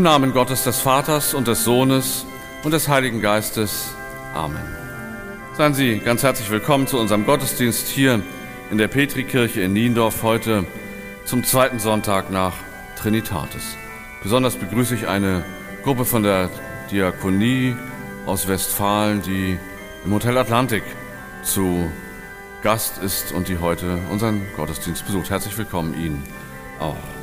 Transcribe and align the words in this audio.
Im 0.00 0.04
Namen 0.04 0.32
Gottes 0.32 0.64
des 0.64 0.80
Vaters 0.80 1.34
und 1.34 1.46
des 1.46 1.62
Sohnes 1.62 2.24
und 2.62 2.70
des 2.70 2.88
Heiligen 2.88 3.20
Geistes. 3.20 3.90
Amen. 4.34 4.64
Seien 5.58 5.74
Sie 5.74 5.98
ganz 5.98 6.22
herzlich 6.22 6.50
willkommen 6.50 6.86
zu 6.86 6.98
unserem 6.98 7.26
Gottesdienst 7.26 7.86
hier 7.86 8.22
in 8.70 8.78
der 8.78 8.88
Petrikirche 8.88 9.60
in 9.60 9.74
Niendorf 9.74 10.22
heute 10.22 10.64
zum 11.26 11.44
zweiten 11.44 11.78
Sonntag 11.78 12.30
nach 12.30 12.54
Trinitatis. 12.96 13.76
Besonders 14.22 14.56
begrüße 14.56 14.94
ich 14.94 15.06
eine 15.06 15.44
Gruppe 15.84 16.06
von 16.06 16.22
der 16.22 16.48
Diakonie 16.90 17.76
aus 18.24 18.48
Westfalen, 18.48 19.20
die 19.20 19.58
im 20.06 20.14
Hotel 20.14 20.38
Atlantik 20.38 20.82
zu 21.42 21.92
Gast 22.62 22.96
ist 23.02 23.32
und 23.32 23.48
die 23.48 23.58
heute 23.58 23.98
unseren 24.10 24.46
Gottesdienst 24.56 25.04
besucht. 25.04 25.28
Herzlich 25.28 25.58
willkommen 25.58 25.92
Ihnen 25.92 26.22
auch. 26.78 27.19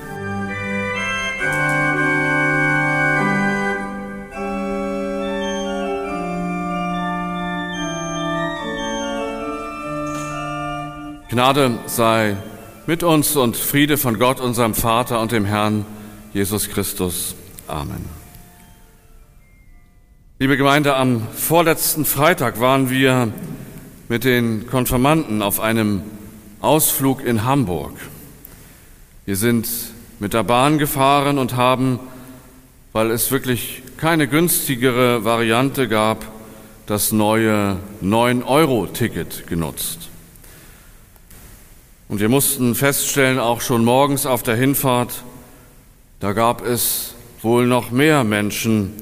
Gnade 11.29 11.77
sei 11.87 12.37
mit 12.85 13.03
uns 13.03 13.35
und 13.35 13.57
Friede 13.57 13.97
von 13.97 14.17
Gott, 14.17 14.39
unserem 14.39 14.73
Vater 14.73 15.19
und 15.19 15.33
dem 15.33 15.43
Herrn 15.43 15.85
Jesus 16.33 16.69
Christus. 16.69 17.35
Amen. 17.67 18.05
Liebe 20.39 20.55
Gemeinde, 20.55 20.95
am 20.95 21.27
vorletzten 21.33 22.05
Freitag 22.05 22.61
waren 22.61 22.89
wir 22.89 23.33
mit 24.07 24.23
den 24.23 24.67
Konfirmanden 24.67 25.41
auf 25.41 25.59
einem 25.59 26.01
Ausflug 26.61 27.25
in 27.25 27.43
Hamburg. 27.43 27.91
Wir 29.25 29.35
sind 29.35 29.67
mit 30.19 30.33
der 30.33 30.43
Bahn 30.43 30.77
gefahren 30.77 31.39
und 31.39 31.57
haben, 31.57 31.99
weil 32.93 33.11
es 33.11 33.31
wirklich 33.31 33.83
keine 33.97 34.29
günstigere 34.29 35.25
Variante 35.25 35.89
gab, 35.89 36.25
das 36.85 37.11
neue 37.11 37.79
9-Euro-Ticket 38.01 39.45
genutzt. 39.47 40.06
Und 42.09 42.21
wir 42.21 42.29
mussten 42.29 42.73
feststellen, 42.73 43.37
auch 43.37 43.59
schon 43.59 43.83
morgens 43.83 44.25
auf 44.25 44.41
der 44.41 44.55
Hinfahrt, 44.55 45.23
da 46.21 46.31
gab 46.31 46.65
es 46.65 47.15
wohl 47.41 47.67
noch 47.67 47.91
mehr 47.91 48.23
Menschen, 48.23 48.93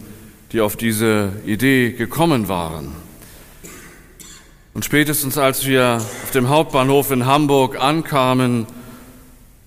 die 0.52 0.60
auf 0.60 0.76
diese 0.76 1.34
Idee 1.46 1.92
gekommen 1.92 2.48
waren. 2.48 2.96
Und 4.74 4.84
spätestens 4.84 5.38
als 5.38 5.68
wir 5.68 5.98
auf 6.24 6.32
dem 6.32 6.50
Hauptbahnhof 6.50 7.12
in 7.12 7.28
Hamburg 7.28 7.80
ankamen, 7.80 8.66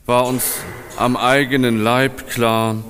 war 0.04 0.26
uns 0.26 0.58
am 0.96 1.16
eigenen 1.16 1.82
Leib 1.82 2.28
klar, 2.28 2.82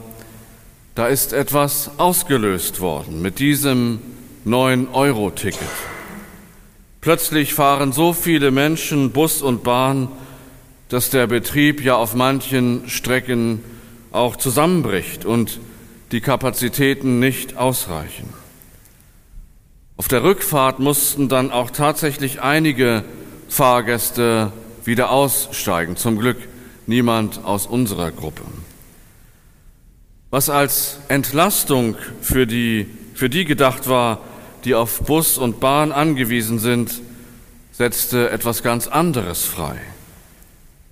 da 0.94 1.08
ist 1.08 1.34
etwas 1.34 1.90
ausgelöst 1.98 2.80
worden 2.80 3.20
mit 3.20 3.38
diesem 3.38 4.00
9-Euro-Ticket. 4.46 5.68
Plötzlich 7.02 7.52
fahren 7.52 7.92
so 7.92 8.14
viele 8.14 8.50
Menschen 8.50 9.12
Bus 9.12 9.42
und 9.42 9.62
Bahn, 9.62 10.08
dass 10.88 11.10
der 11.10 11.26
Betrieb 11.26 11.82
ja 11.82 11.96
auf 11.96 12.14
manchen 12.14 12.88
Strecken 12.88 13.62
auch 14.10 14.36
zusammenbricht 14.36 15.24
und 15.24 15.60
die 16.12 16.20
Kapazitäten 16.20 17.18
nicht 17.18 17.56
ausreichen. 17.56 18.32
Auf 19.96 20.08
der 20.08 20.22
Rückfahrt 20.22 20.78
mussten 20.78 21.28
dann 21.28 21.50
auch 21.50 21.70
tatsächlich 21.70 22.40
einige 22.40 23.04
Fahrgäste 23.48 24.52
wieder 24.84 25.10
aussteigen. 25.10 25.96
Zum 25.96 26.18
Glück 26.18 26.38
niemand 26.86 27.44
aus 27.44 27.66
unserer 27.66 28.10
Gruppe. 28.10 28.42
Was 30.30 30.50
als 30.50 30.98
Entlastung 31.08 31.96
für 32.20 32.46
die, 32.46 32.86
für 33.14 33.28
die 33.28 33.44
gedacht 33.44 33.88
war, 33.88 34.20
die 34.64 34.74
auf 34.74 35.00
Bus 35.02 35.36
und 35.38 35.60
Bahn 35.60 35.92
angewiesen 35.92 36.58
sind, 36.58 37.02
setzte 37.72 38.30
etwas 38.30 38.62
ganz 38.62 38.88
anderes 38.88 39.44
frei. 39.44 39.78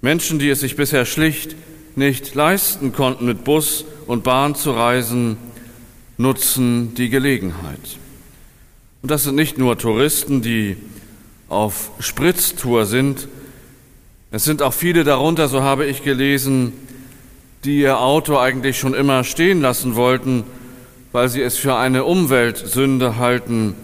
Menschen, 0.00 0.38
die 0.38 0.48
es 0.48 0.60
sich 0.60 0.76
bisher 0.76 1.04
schlicht 1.04 1.56
nicht 1.96 2.34
leisten 2.34 2.92
konnten, 2.92 3.24
mit 3.24 3.42
Bus 3.44 3.84
und 4.06 4.22
Bahn 4.22 4.54
zu 4.54 4.72
reisen, 4.72 5.38
nutzen 6.18 6.94
die 6.94 7.08
Gelegenheit. 7.08 7.98
Und 9.02 9.10
das 9.10 9.24
sind 9.24 9.34
nicht 9.34 9.56
nur 9.56 9.78
Touristen, 9.78 10.42
die 10.42 10.76
auf 11.48 11.90
Spritztour 11.98 12.84
sind, 12.84 13.28
es 14.30 14.44
sind 14.44 14.60
auch 14.60 14.74
viele 14.74 15.04
darunter, 15.04 15.48
so 15.48 15.62
habe 15.62 15.86
ich 15.86 16.02
gelesen, 16.02 16.72
die 17.64 17.80
ihr 17.80 18.00
Auto 18.00 18.36
eigentlich 18.36 18.78
schon 18.78 18.92
immer 18.92 19.24
stehen 19.24 19.62
lassen 19.62 19.94
wollten, 19.94 20.44
weil 21.12 21.28
sie 21.28 21.40
es 21.40 21.56
für 21.56 21.76
eine 21.76 22.04
Umweltsünde 22.04 23.16
halten, 23.16 23.74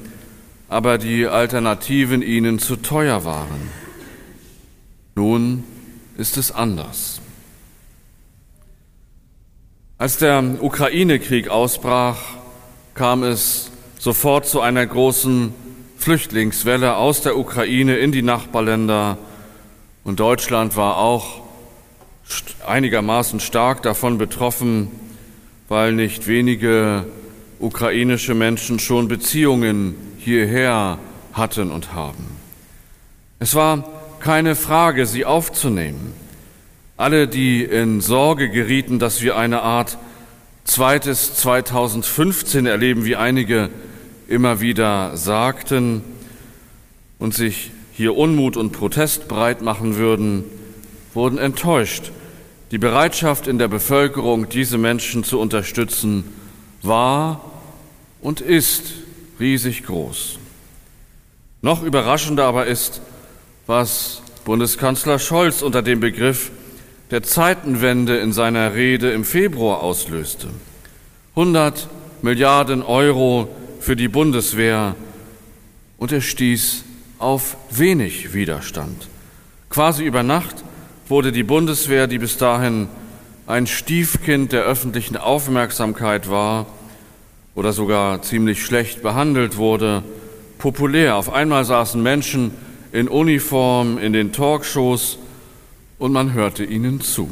aber 0.69 0.99
die 0.99 1.27
Alternativen 1.27 2.21
ihnen 2.23 2.59
zu 2.59 2.77
teuer 2.77 3.25
waren. 3.25 3.71
Nun 5.15 5.65
ist 6.23 6.37
es 6.37 6.53
anders. 6.53 7.21
Als 9.99 10.19
der 10.19 10.43
Ukraine-Krieg 10.61 11.49
ausbrach, 11.49 12.17
kam 12.95 13.25
es 13.25 13.73
sofort 13.99 14.47
zu 14.47 14.61
einer 14.61 14.87
großen 14.87 15.53
Flüchtlingswelle 15.99 16.95
aus 16.95 17.23
der 17.23 17.37
Ukraine 17.37 17.97
in 17.97 18.13
die 18.13 18.23
Nachbarländer 18.23 19.19
und 20.05 20.21
Deutschland 20.21 20.77
war 20.77 20.97
auch 20.97 21.43
einigermaßen 22.67 23.41
stark 23.41 23.83
davon 23.83 24.17
betroffen, 24.17 24.93
weil 25.69 25.93
nicht 25.93 26.29
wenige 26.29 27.05
ukrainische 27.59 28.35
Menschen 28.35 28.79
schon 28.79 29.09
Beziehungen 29.09 29.97
hierher 30.19 30.99
hatten 31.33 31.73
und 31.73 31.95
haben. 31.95 32.27
Es 33.41 33.57
war 33.57 34.02
keine 34.23 34.55
Frage, 34.55 35.05
sie 35.05 35.25
aufzunehmen. 35.25 36.15
Alle, 36.97 37.27
die 37.27 37.65
in 37.65 38.01
Sorge 38.01 38.49
gerieten, 38.51 38.99
dass 38.99 39.21
wir 39.21 39.37
eine 39.37 39.63
Art 39.63 39.99
zweites 40.65 41.35
2015 41.35 42.67
erleben, 42.67 43.05
wie 43.05 43.17
einige 43.17 43.71
immer 44.29 44.61
wieder 44.61 45.17
sagten, 45.17 46.03
und 47.19 47.35
sich 47.35 47.71
hier 47.93 48.17
Unmut 48.17 48.57
und 48.57 48.73
Protest 48.73 49.29
breit 49.29 49.61
machen 49.63 49.97
würden, 49.97 50.45
wurden 51.15 51.39
enttäuscht. 51.39 52.11
Die 52.71 52.79
Bereitschaft 52.79 53.47
in 53.47 53.59
der 53.59 53.69
Bevölkerung, 53.69 54.49
diese 54.49 54.79
Menschen 54.79 55.25
zu 55.25 55.39
unterstützen, 55.39 56.25
war 56.81 57.53
und 58.21 58.41
ist 58.41 58.95
riesig 59.39 59.85
groß. 59.85 60.39
Noch 61.61 61.83
überraschender 61.83 62.45
aber 62.45 62.67
ist, 62.67 63.03
was 63.67 64.23
Bundeskanzler 64.45 65.19
Scholz 65.19 65.63
unter 65.63 65.83
dem 65.83 66.01
Begriff 66.01 66.51
der 67.11 67.23
Zeitenwende 67.23 68.17
in 68.19 68.33
seiner 68.33 68.75
Rede 68.75 69.13
im 69.13 69.25
Februar 69.25 69.83
auslöste. 69.83 70.49
100 71.37 71.89
Milliarden 72.23 72.83
Euro 72.83 73.49
für 73.81 73.97
die 73.97 74.09
Bundeswehr 74.09 74.97
und 75.99 76.13
er 76.13 76.21
stieß 76.21 76.85
auf 77.19 77.57
wenig 77.71 78.35
Widerstand. 78.35 79.09
Quasi 79.71 80.05
über 80.05 80.23
Nacht 80.23 80.57
wurde 81.09 81.33
die 81.33 81.43
Bundeswehr, 81.43 82.07
die 82.07 82.19
bis 82.19 82.37
dahin 82.37 82.89
ein 83.47 83.67
Stiefkind 83.67 84.53
der 84.53 84.63
öffentlichen 84.63 85.17
Aufmerksamkeit 85.17 86.29
war 86.31 86.67
oder 87.55 87.73
sogar 87.73 88.23
ziemlich 88.23 88.65
schlecht 88.65 89.03
behandelt 89.03 89.57
wurde, 89.57 90.03
populär. 90.59 91.17
Auf 91.17 91.33
einmal 91.33 91.65
saßen 91.65 92.03
Menschen 92.03 92.53
in 92.93 93.09
Uniform 93.09 93.99
in 93.99 94.13
den 94.13 94.33
Talkshows 94.33 95.19
und 95.99 96.13
man 96.13 96.35
hörte 96.35 96.65
ihnen 96.65 97.01
zu. 97.01 97.31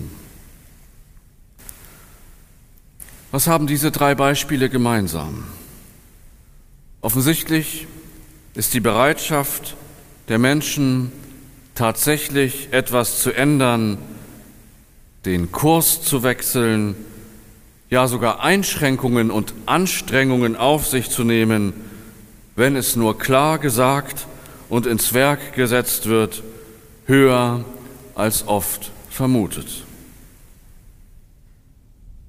Was 3.31 3.47
haben 3.47 3.67
diese 3.67 3.91
drei 3.91 4.15
Beispiele 4.15 4.69
gemeinsam? 4.71 5.45
Offensichtlich 7.03 7.87
ist 8.55 8.75
die 8.75 8.81
Bereitschaft 8.81 9.77
der 10.29 10.39
Menschen, 10.39 11.12
tatsächlich 11.75 12.69
etwas 12.73 13.23
zu 13.23 13.31
ändern, 13.33 13.99
den 15.25 15.53
Kurs 15.53 16.03
zu 16.03 16.23
wechseln, 16.23 16.97
ja 17.91 18.07
sogar 18.09 18.41
Einschränkungen 18.41 19.31
und 19.31 19.55
Anstrengungen 19.67 20.57
auf 20.57 20.87
sich 20.87 21.11
zu 21.11 21.25
nehmen, 21.25 21.73
wenn 22.57 22.77
es 22.77 22.97
nur 22.97 23.19
klar 23.19 23.59
gesagt 23.59 24.27
und 24.71 24.87
ins 24.87 25.13
Werk 25.13 25.55
gesetzt 25.55 26.09
wird, 26.09 26.43
höher 27.07 27.65
als 28.15 28.47
oft 28.49 28.91
vermutet. 29.11 29.85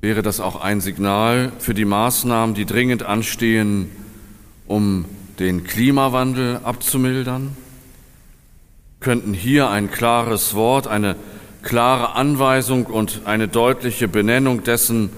Wäre 0.01 0.23
das 0.23 0.39
auch 0.39 0.59
ein 0.59 0.81
Signal 0.81 1.51
für 1.59 1.75
die 1.75 1.85
Maßnahmen, 1.85 2.55
die 2.55 2.65
dringend 2.65 3.03
anstehen, 3.03 3.91
um 4.67 5.05
den 5.37 5.63
Klimawandel 5.63 6.59
abzumildern? 6.63 7.55
Könnten 8.99 9.33
hier 9.33 9.69
ein 9.69 9.91
klares 9.91 10.55
Wort, 10.55 10.87
eine 10.87 11.15
klare 11.61 12.15
Anweisung 12.15 12.87
und 12.87 13.21
eine 13.25 13.47
deutliche 13.47 14.07
Benennung 14.07 14.63
dessen, 14.63 15.11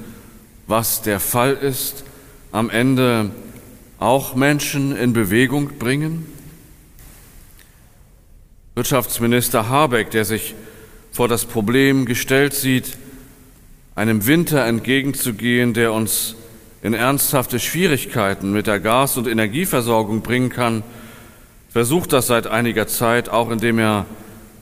was 0.68 1.02
der 1.02 1.22
Fall 1.22 1.54
ist, 1.54 2.04
am 2.52 2.70
Ende 2.70 3.32
auch 4.00 4.36
Menschen 4.36 4.94
in 4.96 5.14
Bewegung 5.14 5.78
bringen? 5.80 6.26
Wirtschaftsminister 8.76 9.70
Habeck, 9.70 10.10
der 10.10 10.26
sich 10.26 10.56
vor 11.12 11.28
das 11.28 11.46
Problem 11.46 12.06
gestellt 12.06 12.54
sieht, 12.54 12.98
einem 13.96 14.26
Winter 14.26 14.66
entgegenzugehen, 14.66 15.74
der 15.74 15.94
uns 15.94 16.36
in 16.82 16.94
ernsthafte 16.96 17.60
Schwierigkeiten 17.60 18.52
mit 18.52 18.66
der 18.66 18.80
Gas- 18.80 19.16
und 19.18 19.28
Energieversorgung 19.28 20.22
bringen 20.22 20.50
kann, 20.50 20.84
versucht 21.70 22.14
das 22.14 22.28
seit 22.28 22.48
einiger 22.48 22.88
Zeit, 22.88 23.30
auch 23.30 23.52
indem 23.52 23.78
er 23.78 24.06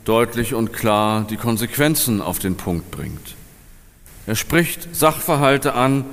deutlich 0.03 0.53
und 0.53 0.73
klar 0.73 1.25
die 1.29 1.37
Konsequenzen 1.37 2.21
auf 2.21 2.39
den 2.39 2.57
Punkt 2.57 2.91
bringt. 2.91 3.35
Er 4.27 4.35
spricht 4.35 4.93
Sachverhalte 4.93 5.73
an, 5.73 6.05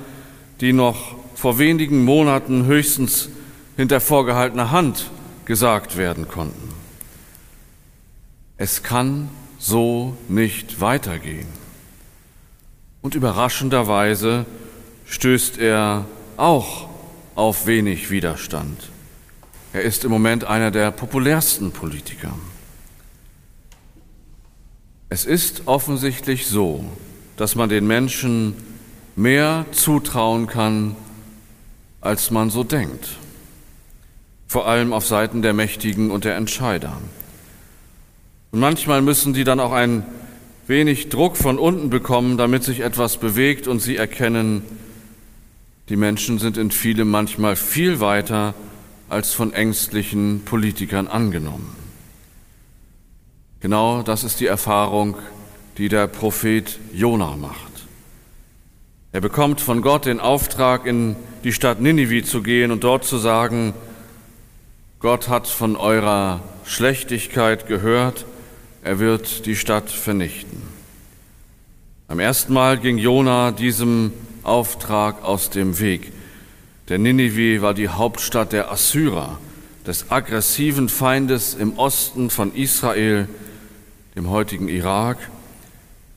die 0.61 0.73
noch 0.73 1.15
vor 1.35 1.59
wenigen 1.59 2.03
Monaten 2.05 2.65
höchstens 2.65 3.29
hinter 3.77 3.99
vorgehaltener 3.99 4.71
Hand 4.71 5.09
gesagt 5.45 5.97
werden 5.97 6.27
konnten. 6.27 6.68
Es 8.61 8.83
kann 8.83 9.29
so 9.57 10.17
nicht 10.27 10.81
weitergehen. 10.81 11.47
Und 13.01 13.15
überraschenderweise 13.15 14.45
stößt 15.05 15.57
er 15.57 16.03
auch 16.35 16.89
auf 17.35 17.67
wenig 17.67 18.11
Widerstand. 18.11 18.89
Er 19.71 19.83
ist 19.83 20.03
im 20.03 20.11
Moment 20.11 20.43
einer 20.43 20.71
der 20.71 20.91
populärsten 20.91 21.71
Politiker. 21.71 22.33
Es 25.07 25.23
ist 25.23 25.63
offensichtlich 25.65 26.47
so, 26.47 26.83
dass 27.37 27.55
man 27.55 27.69
den 27.69 27.87
Menschen 27.87 28.55
mehr 29.15 29.67
zutrauen 29.71 30.47
kann, 30.47 30.97
als 32.01 32.29
man 32.29 32.49
so 32.49 32.65
denkt, 32.65 33.07
vor 34.47 34.67
allem 34.67 34.91
auf 34.91 35.07
Seiten 35.07 35.41
der 35.41 35.53
Mächtigen 35.53 36.11
und 36.11 36.25
der 36.25 36.35
Entscheider. 36.35 36.97
Und 38.51 38.59
manchmal 38.59 39.01
müssen 39.01 39.33
die 39.33 39.43
dann 39.43 39.59
auch 39.59 39.71
ein 39.71 40.05
wenig 40.67 41.09
Druck 41.09 41.37
von 41.37 41.57
unten 41.57 41.89
bekommen, 41.89 42.37
damit 42.37 42.63
sich 42.63 42.81
etwas 42.81 43.17
bewegt 43.17 43.67
und 43.67 43.79
sie 43.79 43.97
erkennen, 43.97 44.63
die 45.89 45.95
Menschen 45.95 46.37
sind 46.37 46.57
in 46.57 46.71
vielem 46.71 47.09
manchmal 47.09 47.55
viel 47.55 47.99
weiter 47.99 48.53
als 49.09 49.33
von 49.33 49.53
ängstlichen 49.53 50.41
Politikern 50.45 51.07
angenommen. 51.07 51.75
Genau 53.59 54.03
das 54.03 54.23
ist 54.23 54.39
die 54.39 54.45
Erfahrung, 54.45 55.17
die 55.77 55.89
der 55.89 56.07
Prophet 56.07 56.79
Jona 56.93 57.35
macht. 57.35 57.69
Er 59.11 59.21
bekommt 59.21 59.59
von 59.59 59.81
Gott 59.81 60.05
den 60.05 60.19
Auftrag, 60.19 60.85
in 60.85 61.15
die 61.43 61.51
Stadt 61.53 61.81
Ninive 61.81 62.23
zu 62.23 62.43
gehen 62.43 62.71
und 62.71 62.83
dort 62.83 63.03
zu 63.03 63.17
sagen, 63.17 63.73
Gott 64.99 65.29
hat 65.29 65.47
von 65.47 65.75
eurer 65.75 66.41
Schlechtigkeit 66.65 67.67
gehört, 67.67 68.25
er 68.83 68.99
wird 68.99 69.45
die 69.45 69.55
Stadt 69.55 69.89
vernichten. 69.89 70.61
Am 72.07 72.19
ersten 72.19 72.53
Mal 72.53 72.77
ging 72.77 72.97
Jona 72.97 73.51
diesem 73.51 74.13
Auftrag 74.43 75.23
aus 75.23 75.49
dem 75.49 75.79
Weg. 75.79 76.11
Denn 76.89 77.03
Ninive 77.03 77.61
war 77.61 77.73
die 77.73 77.89
Hauptstadt 77.89 78.51
der 78.51 78.71
Assyrer, 78.71 79.37
des 79.85 80.09
aggressiven 80.11 80.89
Feindes 80.89 81.53
im 81.53 81.77
Osten 81.77 82.29
von 82.29 82.53
Israel, 82.55 83.27
dem 84.15 84.29
heutigen 84.29 84.67
Irak, 84.67 85.17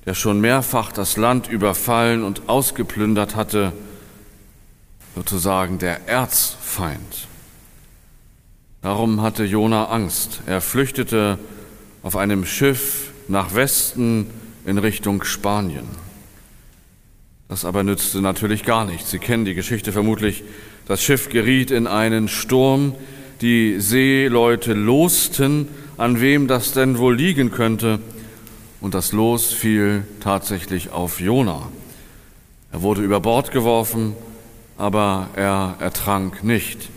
der 0.07 0.15
schon 0.15 0.41
mehrfach 0.41 0.93
das 0.93 1.17
Land 1.17 1.49
überfallen 1.49 2.25
und 2.25 2.49
ausgeplündert 2.49 3.37
hatte, 3.37 3.73
sozusagen 5.15 5.79
der 5.79 6.09
Erzfeind. 6.09 7.29
Darum 8.81 9.21
hatte 9.21 9.45
Jona 9.45 9.91
Angst. 9.91 10.41
Er 10.47 10.61
flüchtete 10.61 11.39
auf 12.03 12.17
einem 12.17 12.45
Schiff 12.45 13.13
nach 13.29 13.55
Westen 13.55 14.27
in 14.67 14.79
Richtung 14.79 15.25
Spanien. 15.25 15.87
Das 17.49 17.65
aber 17.65 17.83
nützte 17.83 18.21
natürlich 18.21 18.65
gar 18.65 18.85
nichts. 18.85 19.11
Sie 19.11 19.19
kennen 19.19 19.45
die 19.45 19.55
Geschichte 19.55 19.93
vermutlich. 19.93 20.43
Das 20.87 21.03
Schiff 21.03 21.29
geriet 21.29 21.71
in 21.71 21.87
einen 21.87 22.29
Sturm, 22.29 22.95
die 23.41 23.79
Seeleute 23.79 24.73
losten, 24.73 25.69
an 25.97 26.21
wem 26.21 26.49
das 26.49 26.73
denn 26.73 26.99
wohl 26.99 27.15
liegen 27.15 27.51
könnte, 27.51 28.01
und 28.81 28.95
das 28.95 29.13
Los 29.13 29.53
fiel 29.53 30.05
tatsächlich 30.19 30.91
auf 30.91 31.21
Jona. 31.21 31.71
Er 32.73 32.83
wurde 32.83 33.03
über 33.03 33.21
Bord 33.21 33.53
geworfen, 33.53 34.15
aber 34.77 35.29
er 35.37 35.77
ertrank 35.79 36.43
nicht. 36.43 36.89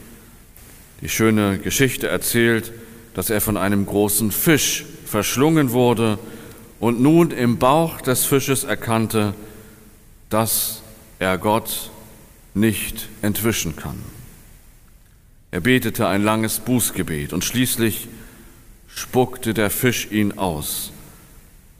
Die 1.02 1.10
schöne 1.10 1.60
Geschichte 1.60 2.08
erzählt, 2.08 2.72
dass 3.14 3.30
er 3.30 3.40
von 3.40 3.58
einem 3.58 3.86
großen 3.86 4.32
Fisch 4.32 4.86
verschlungen 5.16 5.72
wurde 5.72 6.20
und 6.82 7.00
nun 7.00 7.32
im 7.32 7.58
Bauch 7.58 8.02
des 8.02 8.26
Fisches 8.26 8.66
erkannte, 8.66 9.34
dass 10.30 10.82
er 11.20 11.38
Gott 11.38 11.90
nicht 12.54 13.08
entwischen 13.22 13.78
kann. 13.78 13.98
Er 15.52 15.62
betete 15.62 16.06
ein 16.10 16.22
langes 16.22 16.60
Bußgebet 16.60 17.32
und 17.32 17.46
schließlich 17.46 18.10
spuckte 18.90 19.54
der 19.54 19.70
Fisch 19.70 20.12
ihn 20.12 20.38
aus 20.38 20.92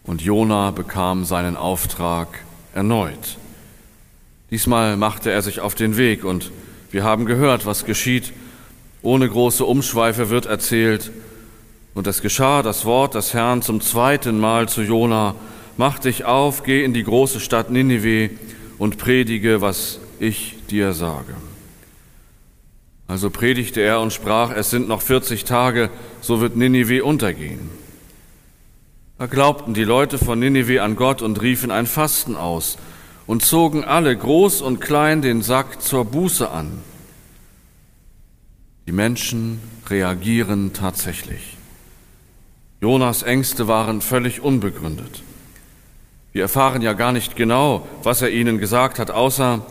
und 0.06 0.22
Jona 0.22 0.72
bekam 0.72 1.26
seinen 1.26 1.58
Auftrag 1.58 2.40
erneut. 2.74 3.38
Diesmal 4.50 4.96
machte 4.96 5.30
er 5.30 5.42
sich 5.42 5.60
auf 5.60 5.76
den 5.76 5.98
Weg 5.98 6.24
und 6.24 6.52
wir 6.90 7.04
haben 7.04 7.26
gehört, 7.26 7.66
was 7.66 7.84
geschieht. 7.84 8.32
Ohne 9.02 9.28
große 9.28 9.66
Umschweife 9.66 10.30
wird 10.30 10.46
erzählt, 10.46 11.12
und 11.96 12.06
es 12.06 12.22
geschah 12.22 12.62
das 12.62 12.86
Wort 12.86 13.16
des 13.16 13.34
Herrn 13.34 13.64
zum 13.64 13.82
zweiten 13.82 14.38
Mal 14.38 14.70
zu 14.70 14.84
Jona, 14.84 15.34
mach 15.78 15.98
dich 15.98 16.26
auf, 16.26 16.64
geh 16.64 16.84
in 16.84 16.94
die 16.94 17.04
große 17.04 17.40
Stadt 17.40 17.72
Ninive 17.72 18.30
und 18.78 18.98
predige, 18.98 19.62
was 19.62 20.00
ich 20.20 20.58
dir 20.70 20.94
sage. 20.94 21.34
Also 23.08 23.30
predigte 23.30 23.82
er 23.82 24.02
und 24.02 24.12
sprach, 24.12 24.52
es 24.52 24.70
sind 24.70 24.88
noch 24.88 25.02
40 25.02 25.46
Tage, 25.46 25.90
so 26.22 26.42
wird 26.42 26.58
Ninive 26.58 27.04
untergehen. 27.04 27.70
Da 29.18 29.28
glaubten 29.28 29.74
die 29.74 29.86
Leute 29.86 30.18
von 30.18 30.38
Ninive 30.40 30.82
an 30.82 30.98
Gott 30.98 31.22
und 31.22 31.42
riefen 31.42 31.72
ein 31.72 31.86
Fasten 31.86 32.36
aus 32.36 32.78
und 33.26 33.42
zogen 33.42 33.86
alle, 33.86 34.16
groß 34.18 34.62
und 34.62 34.82
klein, 34.82 35.22
den 35.22 35.42
Sack 35.42 35.82
zur 35.82 36.04
Buße 36.04 36.52
an. 36.52 36.82
Die 38.86 38.92
Menschen 38.92 39.62
reagieren 39.88 40.74
tatsächlich. 40.74 41.55
Jonas 42.82 43.24
Ängste 43.24 43.68
waren 43.68 44.02
völlig 44.02 44.42
unbegründet. 44.42 45.24
Wir 46.34 46.44
erfahren 46.44 46.82
ja 46.82 46.94
gar 46.94 47.14
nicht 47.14 47.36
genau, 47.36 47.88
was 48.04 48.22
er 48.22 48.30
ihnen 48.30 48.58
gesagt 48.58 49.00
hat, 49.00 49.10
außer 49.10 49.66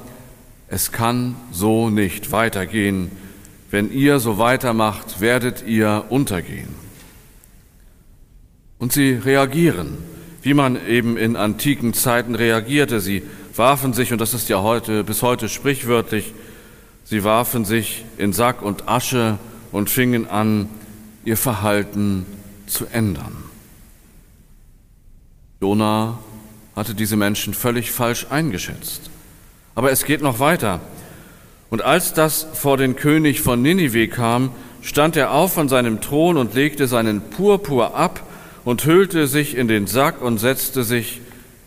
es 0.68 0.92
kann 0.92 1.36
so 1.52 1.90
nicht 1.90 2.32
weitergehen. 2.32 3.10
Wenn 3.70 3.92
ihr 3.92 4.18
so 4.18 4.38
weitermacht, 4.38 5.20
werdet 5.20 5.66
ihr 5.66 6.06
untergehen. 6.08 6.68
Und 8.78 8.92
sie 8.92 9.12
reagieren, 9.12 9.98
wie 10.42 10.54
man 10.54 10.78
eben 10.88 11.16
in 11.16 11.36
antiken 11.36 11.92
Zeiten 11.92 12.34
reagierte. 12.34 13.00
Sie 13.00 13.22
warfen 13.54 13.92
sich, 13.92 14.12
und 14.12 14.20
das 14.20 14.32
ist 14.34 14.48
ja 14.48 14.62
heute 14.62 15.04
bis 15.04 15.22
heute 15.22 15.48
sprichwörtlich, 15.48 16.32
sie 17.04 17.24
warfen 17.24 17.64
sich 17.64 18.04
in 18.16 18.32
Sack 18.32 18.62
und 18.62 18.88
Asche 18.88 19.38
und 19.70 19.90
fingen 19.90 20.28
an, 20.28 20.68
ihr 21.24 21.36
Verhalten 21.36 22.26
zu 22.66 22.86
ändern. 22.86 23.36
Jona 25.60 26.18
hatte 26.76 26.94
diese 26.94 27.16
Menschen 27.16 27.54
völlig 27.54 27.90
falsch 27.90 28.26
eingeschätzt. 28.30 29.10
Aber 29.74 29.90
es 29.90 30.04
geht 30.04 30.22
noch 30.22 30.38
weiter. 30.38 30.80
Und 31.70 31.82
als 31.82 32.12
das 32.12 32.46
vor 32.52 32.76
den 32.76 32.96
König 32.96 33.40
von 33.40 33.62
Ninive 33.62 34.08
kam, 34.08 34.50
stand 34.82 35.16
er 35.16 35.32
auf 35.32 35.54
von 35.54 35.68
seinem 35.68 36.00
Thron 36.00 36.36
und 36.36 36.54
legte 36.54 36.86
seinen 36.86 37.30
Purpur 37.30 37.96
ab 37.96 38.22
und 38.64 38.84
hüllte 38.84 39.26
sich 39.26 39.56
in 39.56 39.68
den 39.68 39.86
Sack 39.86 40.20
und 40.20 40.38
setzte 40.38 40.84
sich 40.84 41.20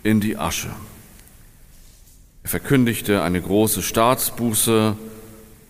in 0.04 0.20
die 0.20 0.38
Asche. 0.38 0.70
Er 2.44 2.50
verkündigte 2.50 3.24
eine 3.24 3.42
große 3.42 3.82
Staatsbuße 3.82 4.96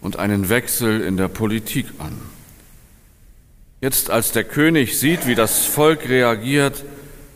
und 0.02 0.18
einen 0.18 0.50
Wechsel 0.50 1.02
in 1.02 1.18
der 1.18 1.28
Politik 1.28 1.88
an. 1.98 2.14
Jetzt 3.88 4.10
als 4.10 4.34
der 4.34 4.44
König 4.44 5.00
sieht, 5.00 5.28
wie 5.28 5.36
das 5.36 5.66
Volk 5.66 6.10
reagiert, 6.10 6.84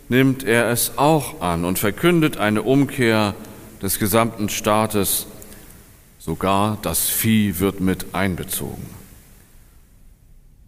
nimmt 0.10 0.43
er 0.43 0.70
es 0.70 0.98
auch 0.98 1.39
an 1.39 1.63
und 1.63 1.79
verkündet 1.79 2.36
eine 2.36 2.62
Umkehr 2.63 3.36
des 3.81 4.00
gesamten 4.00 4.50
Staates. 4.50 5.27
Sogar 6.20 6.77
das 6.81 7.08
Vieh 7.08 7.60
wird 7.60 7.79
mit 7.79 8.08
einbezogen. 8.13 8.86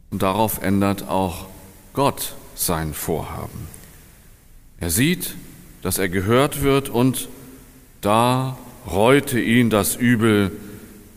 Und 0.09 0.23
darauf 0.23 0.63
ändert 0.63 1.09
auch 1.09 1.47
Gott 1.91 2.35
sein 2.55 2.93
Vorhaben. 2.93 3.67
Er 4.79 4.89
sieht, 4.89 5.35
dass 5.81 5.97
er 5.97 6.07
gehört 6.07 6.61
wird 6.61 6.87
und 6.87 7.27
da 7.99 8.57
reute 8.89 9.37
ihn 9.37 9.69
das 9.69 9.97
Übel, 9.97 10.49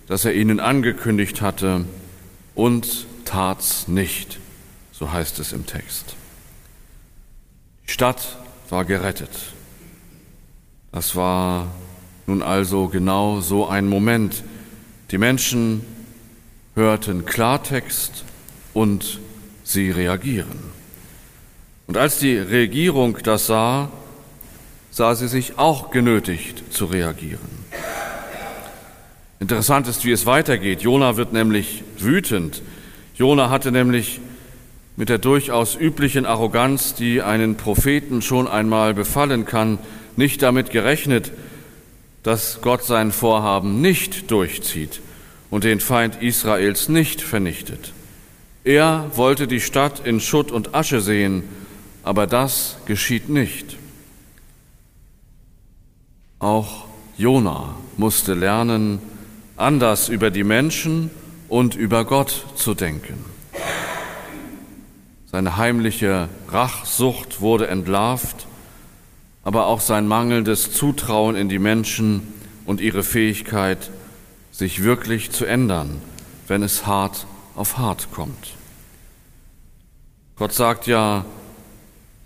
das 0.08 0.24
er 0.24 0.34
ihnen 0.34 0.58
angekündigt 0.58 1.40
hatte, 1.40 1.84
und 2.56 3.06
tat's 3.24 3.86
nicht, 3.86 4.40
so 4.98 5.12
heißt 5.12 5.38
es 5.40 5.52
im 5.52 5.66
Text. 5.66 6.16
Die 7.86 7.92
Stadt 7.92 8.38
war 8.70 8.84
gerettet. 8.84 9.30
Das 10.90 11.14
war 11.14 11.66
nun 12.26 12.42
also 12.42 12.88
genau 12.88 13.40
so 13.40 13.66
ein 13.66 13.88
Moment. 13.88 14.42
Die 15.10 15.18
Menschen 15.18 15.82
hörten 16.74 17.26
Klartext 17.26 18.24
und 18.72 19.20
sie 19.64 19.90
reagieren. 19.90 20.58
Und 21.86 21.98
als 21.98 22.18
die 22.18 22.36
Regierung 22.36 23.18
das 23.22 23.46
sah, 23.46 23.90
sah 24.90 25.14
sie 25.14 25.28
sich 25.28 25.58
auch 25.58 25.90
genötigt 25.90 26.72
zu 26.72 26.86
reagieren. 26.86 27.66
Interessant 29.40 29.86
ist, 29.88 30.06
wie 30.06 30.12
es 30.12 30.24
weitergeht. 30.24 30.80
Jona 30.80 31.18
wird 31.18 31.34
nämlich 31.34 31.84
wütend. 31.98 32.62
Jona 33.14 33.50
hatte 33.50 33.70
nämlich 33.70 34.20
mit 34.96 35.08
der 35.08 35.18
durchaus 35.18 35.76
üblichen 35.76 36.24
Arroganz, 36.26 36.94
die 36.94 37.22
einen 37.22 37.56
Propheten 37.56 38.22
schon 38.22 38.48
einmal 38.48 38.94
befallen 38.94 39.44
kann, 39.44 39.78
nicht 40.16 40.42
damit 40.42 40.70
gerechnet, 40.70 41.32
dass 42.22 42.60
Gott 42.62 42.82
sein 42.82 43.12
Vorhaben 43.12 43.80
nicht 43.80 44.30
durchzieht 44.30 45.00
und 45.50 45.64
den 45.64 45.80
Feind 45.80 46.22
Israels 46.22 46.88
nicht 46.88 47.20
vernichtet. 47.20 47.92
Er 48.64 49.10
wollte 49.14 49.46
die 49.46 49.60
Stadt 49.60 50.04
in 50.04 50.18
Schutt 50.18 50.50
und 50.50 50.74
Asche 50.74 51.00
sehen, 51.00 51.44
aber 52.02 52.26
das 52.26 52.78
geschieht 52.86 53.28
nicht. 53.28 53.76
Auch 56.38 56.86
Jona 57.16 57.76
musste 57.96 58.34
lernen, 58.34 58.98
anders 59.56 60.08
über 60.08 60.30
die 60.30 60.44
Menschen 60.44 61.10
und 61.48 61.74
über 61.76 62.04
Gott 62.04 62.44
zu 62.56 62.74
denken. 62.74 63.35
Seine 65.26 65.56
heimliche 65.56 66.28
Rachsucht 66.48 67.40
wurde 67.40 67.66
entlarvt 67.66 68.46
aber 69.46 69.68
auch 69.68 69.78
sein 69.78 70.08
mangelndes 70.08 70.72
Zutrauen 70.72 71.36
in 71.36 71.48
die 71.48 71.60
Menschen 71.60 72.34
und 72.64 72.80
ihre 72.80 73.04
Fähigkeit, 73.04 73.92
sich 74.50 74.82
wirklich 74.82 75.30
zu 75.30 75.44
ändern, 75.44 76.02
wenn 76.48 76.64
es 76.64 76.84
hart 76.84 77.28
auf 77.54 77.78
hart 77.78 78.10
kommt. 78.10 78.54
Gott 80.34 80.52
sagt 80.52 80.88
ja, 80.88 81.24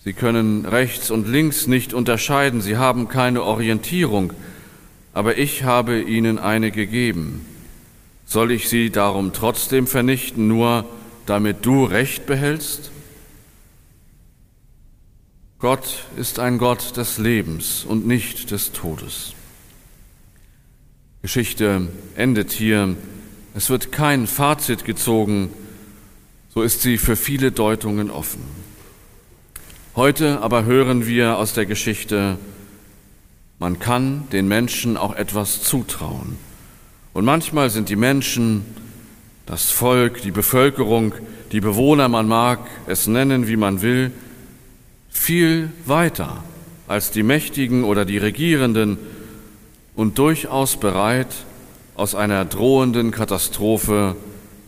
sie 0.03 0.15
können 0.15 0.65
rechts 0.65 1.11
und 1.11 1.29
links 1.29 1.67
nicht 1.67 1.93
unterscheiden, 1.93 2.63
sie 2.63 2.79
haben 2.79 3.09
keine 3.09 3.43
Orientierung, 3.43 4.33
aber 5.13 5.37
ich 5.37 5.65
habe 5.65 6.01
ihnen 6.01 6.39
eine 6.39 6.71
gegeben. 6.71 7.45
Soll 8.25 8.51
ich 8.51 8.71
sie 8.71 8.89
darum 8.89 9.35
trotzdem 9.35 9.87
vernichten, 9.87 10.49
nur 10.49 10.87
damit 11.31 11.65
du 11.65 11.85
Recht 11.85 12.27
behältst? 12.27 12.91
Gott 15.61 16.05
ist 16.17 16.41
ein 16.41 16.59
Gott 16.59 16.97
des 16.97 17.19
Lebens 17.19 17.85
und 17.85 18.05
nicht 18.05 18.51
des 18.51 18.73
Todes. 18.73 19.35
Geschichte 21.23 21.87
endet 22.17 22.51
hier. 22.51 22.97
Es 23.55 23.71
wird 23.71 23.93
kein 23.93 24.27
Fazit 24.27 24.85
gezogen, 24.85 25.51
so 26.53 26.63
ist 26.63 26.83
sie 26.83 26.99
für 26.99 27.15
viele 27.15 27.53
Deutungen 27.53 28.11
offen. 28.11 28.43
Heute 29.95 30.41
aber 30.43 30.65
hören 30.65 31.07
wir 31.07 31.37
aus 31.37 31.53
der 31.53 31.67
Geschichte, 31.67 32.39
man 33.61 33.79
kann 33.79 34.29
den 34.33 34.49
Menschen 34.49 34.97
auch 34.97 35.15
etwas 35.15 35.63
zutrauen. 35.63 36.39
Und 37.13 37.25
manchmal 37.25 37.71
sind 37.71 37.89
die 37.89 37.95
Menschen, 37.95 38.65
das 39.51 39.71
Volk, 39.73 40.23
die 40.23 40.31
Bevölkerung, 40.31 41.13
die 41.51 41.61
Bewohner, 41.61 42.09
man 42.09 42.29
mag 42.29 42.61
es 42.87 43.09
nennen, 43.09 43.49
wie 43.49 43.57
man 43.57 43.83
will, 43.83 44.13
viel 45.11 45.73
weiter 45.87 46.45
als 46.87 47.11
die 47.11 47.25
Mächtigen 47.25 47.83
oder 47.83 48.05
die 48.05 48.19
Regierenden 48.19 48.97
und 49.97 50.19
durchaus 50.19 50.79
bereit, 50.79 51.35
aus 51.97 52.15
einer 52.15 52.45
drohenden 52.45 53.11
Katastrophe 53.11 54.15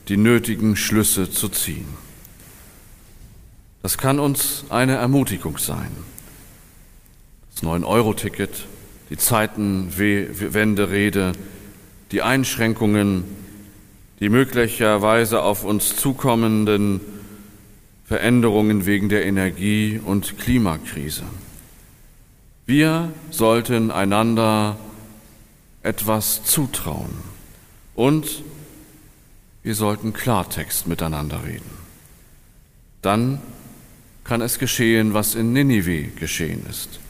die 0.09 0.17
nötigen 0.17 0.75
Schlüsse 0.75 1.31
zu 1.31 1.49
ziehen. 1.49 1.87
Das 3.83 3.99
kann 3.99 4.19
uns 4.19 4.65
eine 4.69 4.97
Ermutigung 4.97 5.59
sein. 5.59 5.93
Das 7.55 7.62
9-Euro-Ticket, 7.62 8.67
die 9.11 9.17
Zeitenwende-Rede, 9.17 11.35
die 12.11 12.23
Einschränkungen, 12.23 13.23
die 14.23 14.29
möglicherweise 14.29 15.43
auf 15.43 15.64
uns 15.64 15.97
zukommenden 15.97 17.00
Veränderungen 18.05 18.87
wegen 18.87 19.09
der 19.09 19.26
Energie- 19.26 19.99
und 19.99 20.38
Klimakrise. 20.38 21.25
Wir 22.64 23.12
sollten 23.33 23.91
einander 23.91 24.76
etwas 25.83 26.45
zutrauen 26.45 27.11
und 27.97 28.45
wir 29.64 29.75
sollten 29.75 30.12
Klartext 30.12 30.87
miteinander 30.87 31.41
reden. 31.45 31.73
Dann 33.02 33.43
kann 34.23 34.41
es 34.41 34.61
geschehen, 34.61 35.14
was 35.14 35.35
in 35.35 35.52
Ninive 35.52 36.12
geschehen 36.14 36.64
ist. 36.71 37.00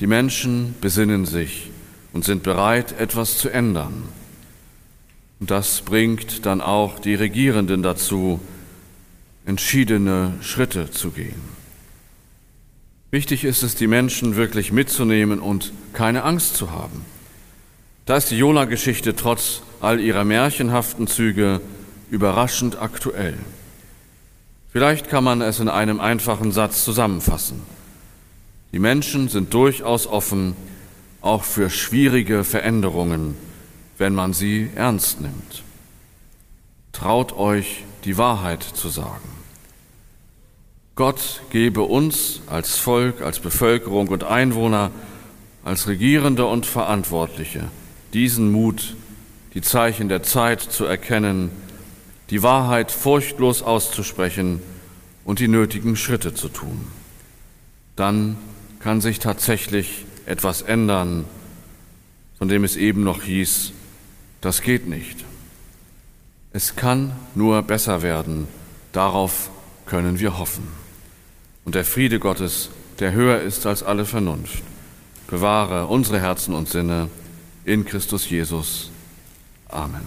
Die 0.00 0.06
Menschen 0.06 0.74
besinnen 0.82 1.24
sich 1.24 1.70
und 2.12 2.26
sind 2.26 2.42
bereit, 2.42 3.00
etwas 3.00 3.38
zu 3.38 3.48
ändern. 3.48 4.02
Und 5.40 5.50
das 5.50 5.82
bringt 5.82 6.46
dann 6.46 6.60
auch 6.60 6.98
die 6.98 7.14
Regierenden 7.14 7.82
dazu, 7.82 8.40
entschiedene 9.46 10.34
Schritte 10.42 10.90
zu 10.90 11.10
gehen. 11.10 11.40
Wichtig 13.10 13.44
ist 13.44 13.62
es, 13.62 13.74
die 13.74 13.86
Menschen 13.86 14.36
wirklich 14.36 14.72
mitzunehmen 14.72 15.38
und 15.38 15.72
keine 15.94 16.24
Angst 16.24 16.56
zu 16.56 16.70
haben. 16.72 17.04
Da 18.04 18.16
ist 18.16 18.30
die 18.30 18.36
Jona-Geschichte 18.36 19.16
trotz 19.16 19.62
all 19.80 20.00
ihrer 20.00 20.24
märchenhaften 20.24 21.06
Züge 21.06 21.60
überraschend 22.10 22.80
aktuell. 22.80 23.38
Vielleicht 24.72 25.08
kann 25.08 25.24
man 25.24 25.40
es 25.40 25.60
in 25.60 25.68
einem 25.68 26.00
einfachen 26.00 26.52
Satz 26.52 26.84
zusammenfassen. 26.84 27.62
Die 28.72 28.78
Menschen 28.78 29.28
sind 29.28 29.54
durchaus 29.54 30.06
offen, 30.06 30.54
auch 31.22 31.44
für 31.44 31.70
schwierige 31.70 32.44
Veränderungen, 32.44 33.34
wenn 33.98 34.14
man 34.14 34.32
sie 34.32 34.70
ernst 34.74 35.20
nimmt. 35.20 35.62
Traut 36.92 37.32
euch, 37.32 37.84
die 38.04 38.16
Wahrheit 38.16 38.62
zu 38.62 38.88
sagen. 38.88 39.28
Gott 40.94 41.42
gebe 41.50 41.82
uns 41.82 42.40
als 42.48 42.78
Volk, 42.78 43.20
als 43.20 43.38
Bevölkerung 43.38 44.08
und 44.08 44.24
Einwohner, 44.24 44.90
als 45.64 45.86
Regierende 45.86 46.46
und 46.46 46.66
Verantwortliche 46.66 47.68
diesen 48.14 48.50
Mut, 48.50 48.96
die 49.54 49.60
Zeichen 49.60 50.08
der 50.08 50.22
Zeit 50.22 50.60
zu 50.60 50.84
erkennen, 50.84 51.50
die 52.30 52.42
Wahrheit 52.42 52.90
furchtlos 52.90 53.62
auszusprechen 53.62 54.60
und 55.24 55.40
die 55.40 55.48
nötigen 55.48 55.96
Schritte 55.96 56.34
zu 56.34 56.48
tun. 56.48 56.86
Dann 57.96 58.36
kann 58.80 59.00
sich 59.00 59.18
tatsächlich 59.18 60.04
etwas 60.26 60.62
ändern, 60.62 61.24
von 62.38 62.48
dem 62.48 62.64
es 62.64 62.76
eben 62.76 63.02
noch 63.02 63.22
hieß, 63.22 63.72
das 64.40 64.62
geht 64.62 64.88
nicht. 64.88 65.24
Es 66.52 66.76
kann 66.76 67.12
nur 67.34 67.62
besser 67.62 68.02
werden, 68.02 68.48
darauf 68.92 69.50
können 69.86 70.18
wir 70.18 70.38
hoffen 70.38 70.78
und 71.68 71.74
der 71.74 71.84
Friede 71.84 72.18
Gottes, 72.18 72.70
der 72.98 73.12
höher 73.12 73.42
ist 73.42 73.66
als 73.66 73.82
alle 73.82 74.06
Vernunft, 74.06 74.62
bewahre 75.26 75.86
unsere 75.86 76.18
Herzen 76.18 76.54
und 76.54 76.66
Sinne 76.66 77.10
in 77.66 77.84
Christus 77.84 78.30
Jesus. 78.30 78.90
Amen. 79.68 80.06